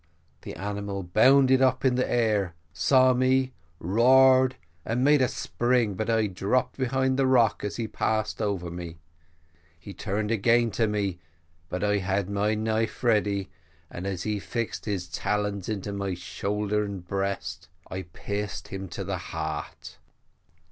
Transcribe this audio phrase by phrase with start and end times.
[0.41, 6.09] The animal bounded up in the air, saw me, roared and made a spring, but
[6.09, 8.97] I dropped behind the rock, and he passed over me.
[9.77, 11.19] He turned again to me,
[11.69, 13.51] but I had my knife ready,
[13.91, 19.03] and, as he fixed his talons into my shoulder and breast, I pierced him to
[19.03, 19.99] the heart.